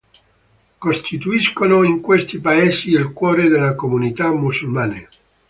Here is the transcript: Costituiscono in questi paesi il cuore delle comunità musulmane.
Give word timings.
Costituiscono 0.79 1.83
in 1.83 2.01
questi 2.01 2.39
paesi 2.41 2.89
il 2.89 3.13
cuore 3.13 3.49
delle 3.49 3.75
comunità 3.75 4.33
musulmane. 4.33 5.07